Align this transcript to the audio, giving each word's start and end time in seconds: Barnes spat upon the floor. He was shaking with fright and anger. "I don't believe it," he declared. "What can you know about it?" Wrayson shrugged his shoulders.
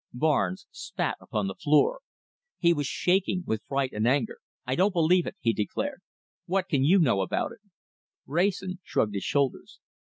Barnes 0.15 0.65
spat 0.71 1.15
upon 1.21 1.45
the 1.45 1.53
floor. 1.53 2.01
He 2.57 2.73
was 2.73 2.87
shaking 2.87 3.43
with 3.45 3.61
fright 3.67 3.93
and 3.93 4.07
anger. 4.07 4.39
"I 4.65 4.73
don't 4.73 4.95
believe 4.95 5.27
it," 5.27 5.35
he 5.41 5.53
declared. 5.53 6.01
"What 6.47 6.67
can 6.67 6.83
you 6.83 6.97
know 6.97 7.21
about 7.21 7.51
it?" 7.51 7.59
Wrayson 8.25 8.79
shrugged 8.83 9.13
his 9.13 9.23
shoulders. 9.23 9.79